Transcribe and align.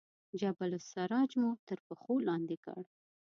جبل 0.39 0.69
السراج 0.79 1.29
مو 1.41 1.49
تر 1.67 1.77
پښو 1.87 2.13
لاندې 2.27 2.57
کړ. 2.65 2.77